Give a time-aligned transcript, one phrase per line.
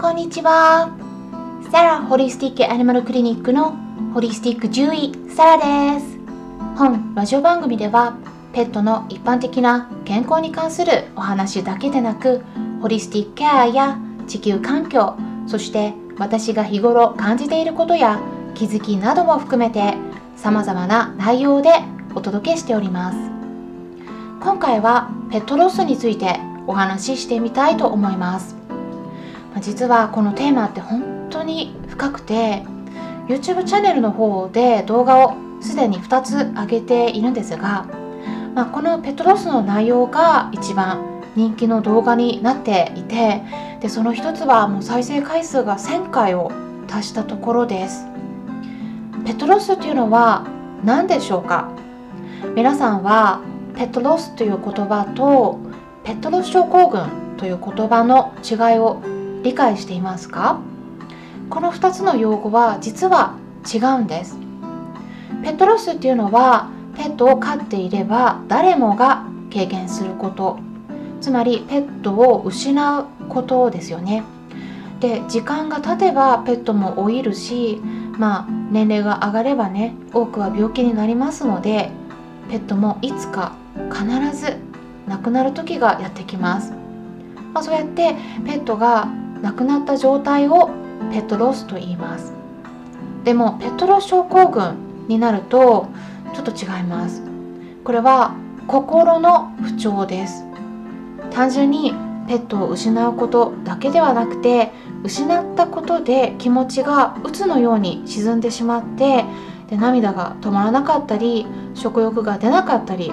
[0.00, 0.96] こんにちは。
[1.70, 3.76] サラホリスティックアニマルクリニックの
[4.14, 6.16] ホリスティック獣医サラです。
[6.74, 8.16] 本ラジオ番組では
[8.54, 12.40] ペットの一般的な健康に関するお話だけでなく
[12.80, 18.22] ホリスティックケアや地球環境そして私が日頃感じていることや
[18.54, 19.98] 気づきなども含めて
[20.34, 21.72] 様々な内容で
[22.14, 23.18] お届けしております。
[24.40, 28.59] 今回はペットロスについてお話ししてみたいと思います。
[29.58, 32.62] 実はこのテーマって本当に深くて
[33.28, 37.86] YouTube チャンネルの方で動画をすでに2つ上げているんですが、
[38.54, 43.42] まあ、このペットロスの内容が一番人気の動画になっていて
[43.80, 46.50] でその一つはもう再生回数が1000回を
[46.86, 48.06] 達したところです。
[49.24, 50.46] ペットロスというのは
[50.84, 51.70] 何でしょうか？
[52.56, 53.40] 皆さんは
[53.76, 55.60] ペットロスという言葉と
[56.04, 59.00] ペットロス症候群という言葉の違いを
[59.42, 60.60] 理解していますか？
[61.48, 63.36] この2つの用語は実は
[63.72, 64.38] 違うんです。
[65.42, 70.58] ペットロスっていうのはペットを飼っていれば誰もが経験すること。
[71.20, 74.22] つまりペットを失うことですよね。
[75.00, 77.80] で時間が経てばペットも老いるし
[78.18, 81.90] まあ年齢が上がればね多くは病気になりますので
[82.50, 83.54] ペットもいつか
[83.90, 84.04] 必
[84.36, 84.56] ず
[85.08, 86.72] 亡くなる時がやってきます、
[87.54, 89.08] まあ、そうやってペットが
[89.42, 90.70] 亡くなった状態を
[91.10, 92.32] ペットロスと言います。
[93.24, 95.88] でもペットロス症候群になると
[96.34, 97.22] ちょっと違います。
[97.84, 98.34] これは
[98.66, 100.44] 心の不調です。
[101.30, 101.94] 単純に
[102.28, 104.70] ペットを失うことだけではなくて
[105.02, 109.24] 失ったことで気持ちが鬱のように沈んでしまって
[109.68, 113.12] で涙が止まらなかったり食欲が出なかったり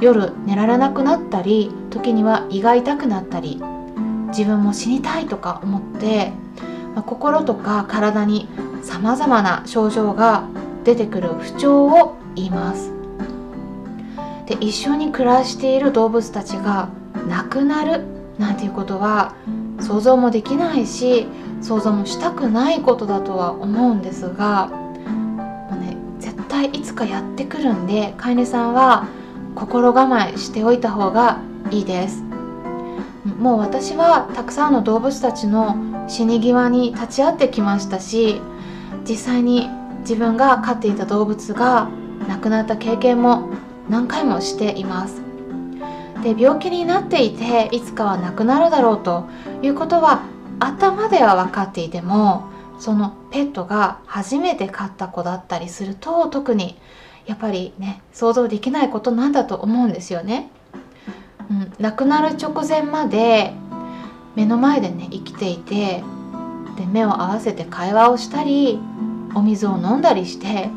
[0.00, 3.60] 夜寝られなくなったり時には胃が痛くなったり
[4.36, 6.30] 自分も死にたいとか思って、
[6.94, 8.48] まあ、心とか体に
[8.82, 10.46] さまざまな症状が
[10.84, 12.92] 出てくる不調を言います。
[14.44, 16.90] で一緒に暮らしている動物たちが
[17.28, 18.04] 亡くなる
[18.38, 19.34] なんていうことは
[19.80, 21.26] 想像もできないし
[21.62, 29.08] 想像もしたくないことだとは思うんですが、もうね、絶対いつかやってくるんで飼い主さんは
[29.54, 32.25] 心構えしておいた方がいいです。
[33.38, 38.40] もう私はたくさんの動物たちの死に際に立ち会ってきましたし
[39.08, 39.68] 実際に
[40.00, 41.88] 自分が飼っていた動物が
[42.28, 43.50] 亡くなった経験も
[43.88, 45.20] 何回もしています
[46.22, 49.26] で病気になっていていつかは亡くなるだろうと
[49.62, 50.22] いうことは
[50.58, 52.48] 頭では分かっていても
[52.78, 56.78] そのペットが初めて飼った子だったりすると特に
[57.26, 60.50] やっぱりね想像できないことなんだと思うんですよね。
[61.50, 63.52] うん、亡くなる直前まで
[64.34, 66.02] 目の前でね生きていて
[66.76, 68.78] で目を合わせて会話をしたり
[69.34, 70.68] お水を飲んだりして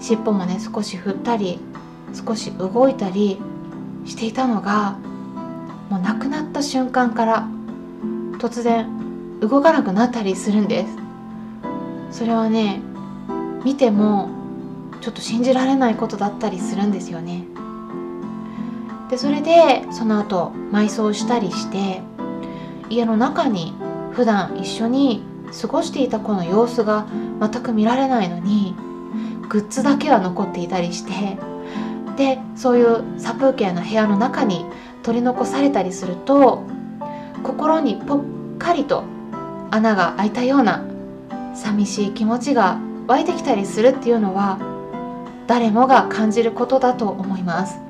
[0.00, 1.58] 尻尾もね少し振ったり
[2.26, 3.40] 少し動いたり
[4.04, 4.98] していたのが
[5.90, 7.48] もう亡くなった瞬間から
[8.38, 12.18] 突然動かなくなったりするんです。
[12.18, 12.80] それはね
[13.64, 14.30] 見ても
[15.00, 17.44] ちょっと信じられないことだったりするんですよね。
[19.14, 22.02] でそれでその後埋葬したりして
[22.90, 23.72] 家の中に
[24.10, 25.22] 普段一緒に
[25.62, 27.06] 過ごしていた子の様子が
[27.40, 28.74] 全く見られないのに
[29.48, 31.38] グッズだけは残っていたりして
[32.16, 34.66] でそういう殺風景な部屋の中に
[35.04, 36.64] 取り残されたりすると
[37.44, 38.20] 心にぽっ
[38.58, 39.04] かりと
[39.70, 40.84] 穴が開いたような
[41.54, 44.58] 寂しい気持ちが湧いてきたりするっていうのは
[45.46, 47.83] 誰もが感じることだと思います。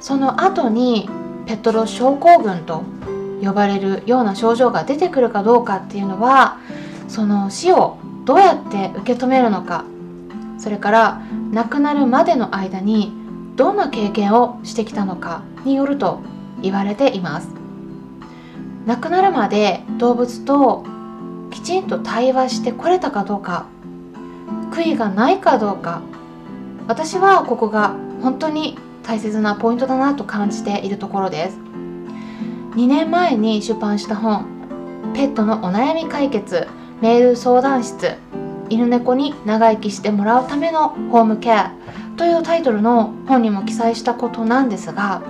[0.00, 1.08] その後に
[1.46, 2.84] ペトロ症候群と
[3.42, 6.58] 呼ばれるような症状が出てくるかどうかっていうのは
[7.08, 9.84] その死をどうやって受け止めるのか
[10.58, 11.22] それから
[11.52, 13.12] 亡くなるまでの間に
[13.56, 16.20] どんな経験をしてきたのかによると
[16.60, 17.58] 言われています。
[18.88, 20.82] 亡くなるまで動物と
[21.50, 23.66] きちんと対話してこれたかどうか
[24.70, 26.00] 悔いがないかどうか
[26.86, 28.78] 私はここが本当に
[29.08, 31.56] 大切なポイントだなと感じているところです。
[32.76, 34.44] 2年前に出版した本
[35.14, 36.68] 「ペットのお悩み解決
[37.00, 38.18] メール相談室
[38.68, 41.72] 犬猫に長生きしてもらうためのホームケア」
[42.18, 45.22] というタイトルの本にも記載したことなんですが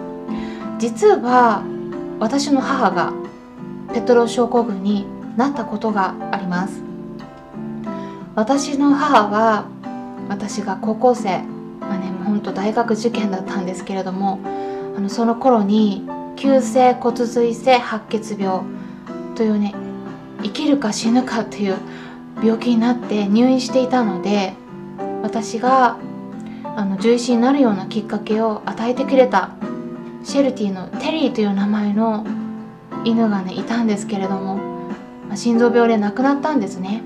[0.81, 1.63] 実は
[2.19, 3.13] 私の母が
[3.95, 6.83] ペトロ症候群になったことがあります。
[8.35, 9.67] 私の母は
[10.29, 11.43] 私が高校生
[12.29, 14.41] まあねもうほんと大学受験だったんですけれども
[14.97, 18.63] あのその頃に急性骨髄性白血病
[19.35, 19.75] というね
[20.43, 21.77] 生きるか死ぬかっていう
[22.43, 24.55] 病気になって入院していたので
[25.23, 25.99] 私が
[26.77, 29.51] あの獣医師になるようなきっかけを与えてくれた
[30.23, 32.25] シェルティのテリーという名前の
[33.05, 34.57] 犬がねいたんですけれども、
[35.29, 37.03] まあ、心臓病で亡くなったんですね。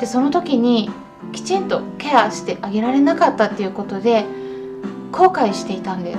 [0.00, 0.90] でその時に
[1.32, 4.24] きちんとケアしてあげられなかったっていうことで
[5.12, 6.18] 後悔していたんです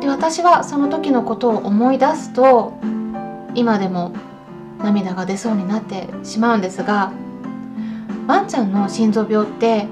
[0.00, 2.78] で私はその時のことを思い出すと
[3.54, 4.12] 今でも
[4.78, 7.12] 涙が出そうになってしまうんですが
[8.26, 9.86] ワンちゃんの心臓病って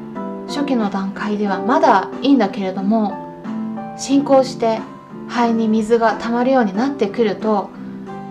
[0.49, 4.81] 初期の段階ではまだいいんだけれども進行して
[5.29, 7.71] 肺に水が溜まるようになってくると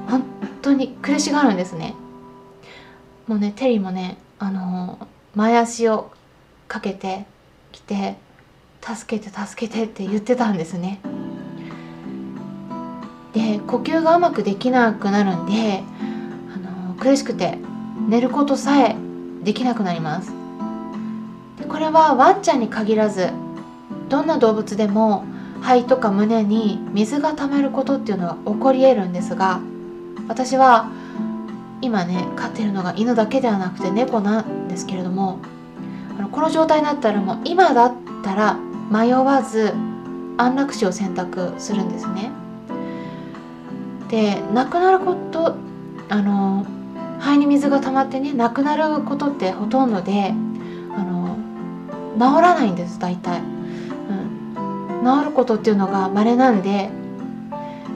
[0.09, 0.23] 本
[0.61, 1.95] 当に苦しがるんですね。
[3.27, 6.11] もうねテリーもねあの前足を
[6.67, 7.25] かけて
[7.71, 8.15] きて
[8.81, 10.99] 助けて助けてって言ってたんですね。
[13.33, 15.83] で呼吸がうまくできなくなるんで
[16.53, 17.57] あの苦しくて
[18.07, 18.95] 寝ることさえ
[19.43, 20.31] できなくなります。
[21.59, 23.29] でこれはワンちゃんに限らず
[24.09, 25.25] どんな動物でも
[25.61, 29.59] 肺とか胸に水が溜まることっていうのは起こり得るんですが
[30.27, 30.89] 私は
[31.81, 34.45] 今ね飼ってるのが犬だけではなくて猫な
[34.79, 35.39] ですけれども
[36.17, 37.93] あのこの状態になったらもう今だっ
[38.23, 38.57] たら
[38.89, 39.73] 迷わず
[40.37, 42.31] 安楽死を選択するんですね。
[44.07, 45.55] で亡くなること
[46.07, 46.65] あの
[47.19, 50.33] 肺に水が溜まってね亡くなることってほとんどで
[50.95, 51.37] あの
[52.15, 56.89] 治らないんです大体、うん、治ることっていうのが稀なんで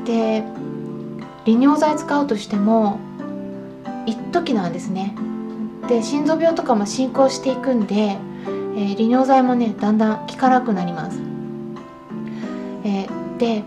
[0.06, 0.44] で
[1.46, 3.00] 利尿剤使うとしても
[4.06, 5.16] 一時なんですね。
[5.88, 11.20] で心臓病とかも進行していくんで、えー、利尿剤もねだんだん効かなくなります、
[12.86, 13.64] えー、で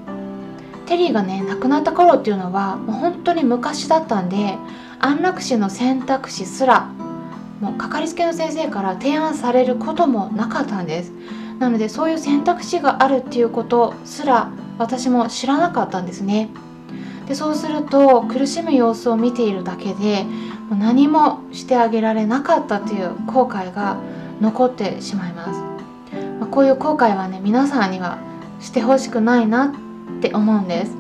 [0.87, 4.57] テリーがね亡くなった頃っていうのはもう本当に昔だったんで
[4.99, 6.87] 安楽死の選択肢すら
[7.61, 11.13] もうかかりつけの先生から提案されることもなかったんです。
[11.59, 16.51] なのでそういう選択肢があるっていうことすら私も知らなかったんですね。
[17.27, 20.27] でそうすると苦しむ様子を見ているだけで
[20.71, 23.99] 何もしてあげられなかったという後悔が
[24.41, 25.61] 残ってしまいます、
[26.51, 28.19] こういう後悔はね皆さんには
[28.61, 30.93] してほしくないなって思うんです、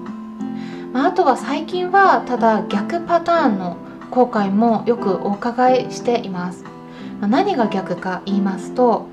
[0.94, 3.76] あ、とは最近はただ逆パターンの
[4.10, 6.64] 後悔もよくお伺いしています、
[7.20, 9.08] 何が逆か言いますと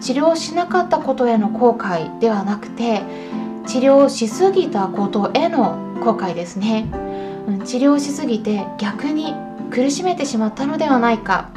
[0.00, 3.02] 治療しなかったことへの後悔ではなくて
[3.66, 6.86] 治療しすぎたことへの後悔ですね。
[7.64, 9.34] 治療しすぎて逆に
[9.70, 11.50] 苦しめてしまったのではないか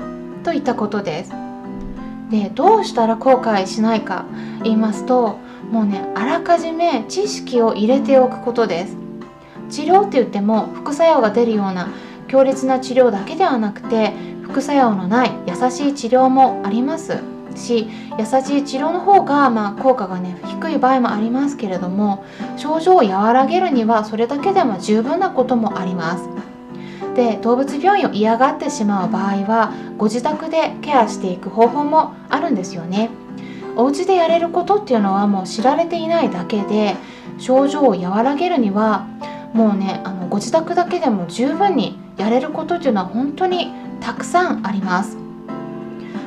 [0.44, 1.32] といったことです。
[2.30, 4.26] でどうしたら後悔しないか
[4.64, 5.40] 言いますと
[5.72, 8.98] もうねあらかじめ知識を入れておくことです。
[9.70, 11.90] 治療って言っても副作用が出るような
[12.28, 14.14] 強烈な治療だけではなくて
[14.44, 17.18] 副作用のない優しい治療もあります。
[17.56, 22.24] し優しい治療の方が、まあ、効果がね低い場合もありますけれども
[22.58, 26.39] 症状を和らげるにはそれだけでも十分なこともあります。
[27.16, 33.10] で動物病院を嫌がってしまう場合はご自宅でケアしていく方法もあるんですよね
[33.76, 36.96] お家でやれることっていうのはもう知られていないだけで
[37.38, 39.08] 症状を和らげるには
[39.54, 45.18] もうねあのご自宅だけでも十分にやれることっていうのは本当にたくさんあります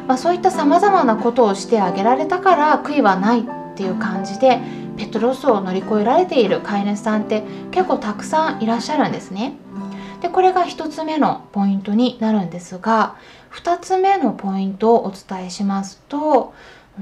[0.07, 3.45] まあ、そういったさまざまなことをしてあげられたから悔いはないっ
[3.77, 4.61] ていう感じで
[4.97, 9.55] ペットロスを乗り越えられている飼い主さんって結構たくさんいらっしゃるんですね。
[10.23, 13.17] でこれが1つ目のポイントになるんですが
[13.53, 16.55] 2つ目のポイントをお伝えしますと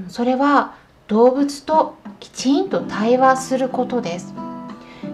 [0.09, 0.75] それは
[1.07, 4.33] 動物ときちんと対話することです。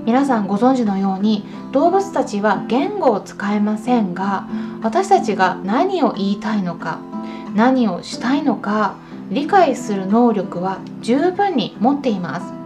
[0.06, 4.48] 皆さんご存知のように動物たちは言語を使えませんが
[4.82, 7.00] 私たちが何を言いたいのか
[7.56, 8.96] 何をしたいのか
[9.30, 12.57] 理解する能力は十分に持っています、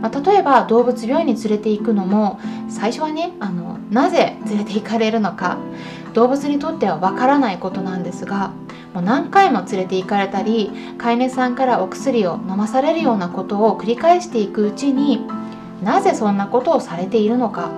[0.00, 5.58] まあ、例えば動物病院に連れて行くのも最初はねあのなぜ連れて行かれるのか
[6.14, 8.52] 動物にとってはわからないことなんですが
[8.94, 15.26] もう何回も連れて行かれたり飼い主さんからお薬を飲まされるようなことを繰り返していくうちに
[15.82, 17.70] なぜそんなことをされているのか。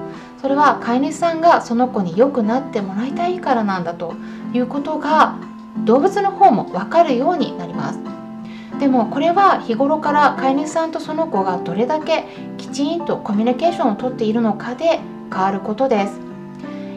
[0.43, 4.15] それは飼い主さんがその子に良くなってもらいたいからなんだと
[4.53, 5.39] いうことが
[5.85, 8.12] 動物の方も分かるようになります。
[8.83, 12.25] でもこれは日頃から飼い主さんとその子がどれだけ
[12.59, 14.99] きちんとコミュニケーションをとっているのかで
[15.31, 16.19] 変わることです。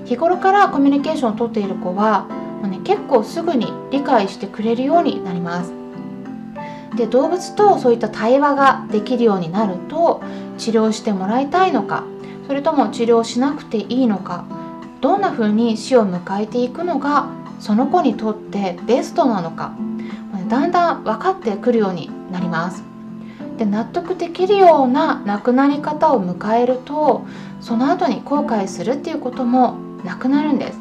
[0.03, 2.25] 日頃からコミュニケーションをとっている子は、
[2.63, 5.73] まね、結構すぐに理解してくれるようになります。
[6.95, 10.23] で動物とそういった対話ができるようになると
[10.57, 12.03] 治療してもらいたいのか
[12.47, 14.45] それとも治療しなくていいのか
[15.01, 17.27] どんな風に死を迎えていくのが
[17.59, 19.75] その子にとってベストなのか
[20.47, 22.83] だんだん分かってくるようになります。
[23.57, 27.25] で納得できるような亡くなり方を迎えると
[27.61, 30.79] その後に後悔するっていうこともなくなるんです。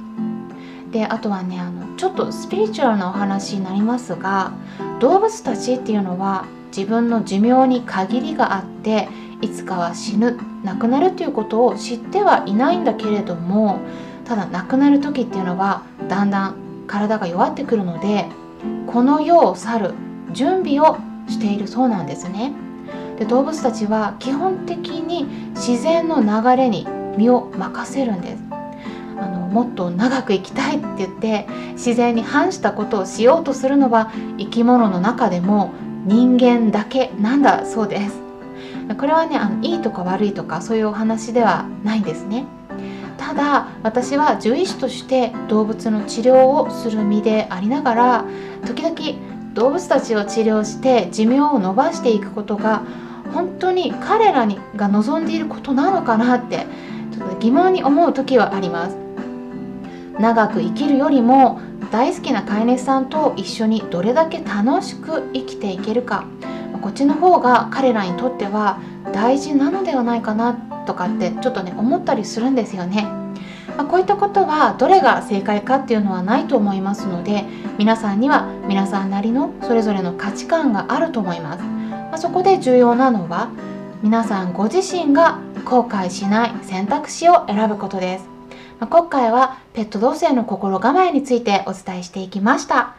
[0.90, 4.52] であとはねあのちょっとスピリチュアルなお話になりますが
[5.00, 9.09] 動物たちっていうのは自分の寿命に限りがあって
[9.40, 13.80] いつかは死ぬ亡くなるっていうことを知ってはいないんだけれども
[14.25, 16.56] ただ亡くなる時っていうのはだんだん
[16.87, 18.26] 体が弱ってくるので
[18.87, 19.94] この世を去る
[20.33, 22.52] 準備をしているそうなんですね。
[23.18, 28.42] で動物たちは基本的に自然の流れに身を任せるんです。
[29.16, 35.73] あのもっと長く生きたいって言って自然に反したことをしようとするのは生き物の中でも
[36.04, 38.21] 人間だけなんだそうです。
[38.99, 42.44] これはねあのいいとか悪いとかそういうお話ではないんですね。
[43.18, 48.25] ただ私は獣医師として動物の治療をする身でありながら
[48.66, 52.83] 時々動物たちを治療して寿命を延ばしていくことが
[53.33, 56.66] 本当に彼らにが望んでいることなのかなって
[57.12, 59.04] ちょっと疑問に思う時はあります。
[60.18, 66.25] 長く生きるよりも大好きな飼い主さんと一緒にどれだけ楽しく生きていけるか
[66.80, 68.80] こっちの方が彼らにとっては
[69.12, 73.03] 大事なのではないかなとかってちょっとね思ったりするんですよね。
[73.76, 77.45] まあ、こういったことはどれが正解かっていうのはないと思いますので
[77.76, 81.64] 皆さんには皆さんなりのそれぞれの価値観があると思います。
[81.64, 83.50] まあ、そこで重要なのは
[84.03, 88.29] 皆さんご自身が後悔しない選択肢を選ぶことです。
[88.79, 92.95] まあ、今回はペット同性の心構えについてお伝えしていきました。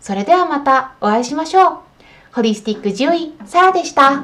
[0.00, 1.78] それではまたお会いしましょう。
[2.32, 4.22] ホリスティック獣医、サラでした。